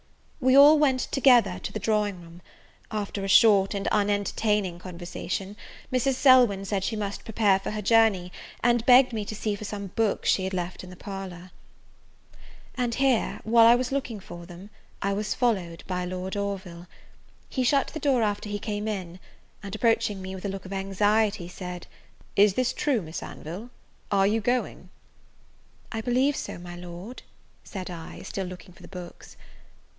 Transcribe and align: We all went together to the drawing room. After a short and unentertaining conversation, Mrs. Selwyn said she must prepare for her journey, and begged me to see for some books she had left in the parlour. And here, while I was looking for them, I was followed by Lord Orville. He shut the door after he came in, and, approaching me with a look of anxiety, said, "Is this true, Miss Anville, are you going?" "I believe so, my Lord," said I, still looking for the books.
We 0.39 0.55
all 0.57 0.79
went 0.79 1.01
together 1.11 1.59
to 1.59 1.71
the 1.71 1.77
drawing 1.79 2.23
room. 2.23 2.41
After 2.89 3.23
a 3.23 3.27
short 3.27 3.75
and 3.75 3.87
unentertaining 3.89 4.79
conversation, 4.79 5.55
Mrs. 5.93 6.15
Selwyn 6.15 6.65
said 6.65 6.83
she 6.83 6.95
must 6.95 7.23
prepare 7.23 7.59
for 7.59 7.69
her 7.69 7.81
journey, 7.83 8.31
and 8.63 8.83
begged 8.87 9.13
me 9.13 9.23
to 9.25 9.35
see 9.35 9.55
for 9.55 9.65
some 9.65 9.87
books 9.95 10.27
she 10.27 10.43
had 10.43 10.55
left 10.55 10.83
in 10.83 10.89
the 10.89 10.95
parlour. 10.95 11.51
And 12.73 12.95
here, 12.95 13.39
while 13.43 13.67
I 13.67 13.75
was 13.75 13.91
looking 13.91 14.19
for 14.19 14.47
them, 14.47 14.71
I 15.03 15.13
was 15.13 15.35
followed 15.35 15.83
by 15.85 16.03
Lord 16.05 16.35
Orville. 16.35 16.87
He 17.47 17.63
shut 17.63 17.89
the 17.89 17.99
door 17.99 18.23
after 18.23 18.49
he 18.49 18.57
came 18.57 18.87
in, 18.87 19.19
and, 19.61 19.75
approaching 19.75 20.19
me 20.19 20.33
with 20.33 20.45
a 20.45 20.49
look 20.49 20.65
of 20.65 20.73
anxiety, 20.73 21.47
said, 21.47 21.85
"Is 22.35 22.55
this 22.55 22.73
true, 22.73 23.03
Miss 23.03 23.21
Anville, 23.21 23.69
are 24.11 24.25
you 24.25 24.41
going?" 24.41 24.89
"I 25.91 26.01
believe 26.01 26.35
so, 26.35 26.57
my 26.57 26.75
Lord," 26.75 27.21
said 27.63 27.91
I, 27.91 28.23
still 28.23 28.47
looking 28.47 28.73
for 28.73 28.81
the 28.81 28.87
books. 28.87 29.37